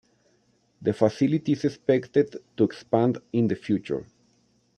The 0.81 0.93
facility 0.93 1.51
is 1.51 1.63
expected 1.63 2.35
to 2.57 2.63
expand 2.63 3.19
in 3.33 3.47
the 3.47 3.53
future. 3.55 4.03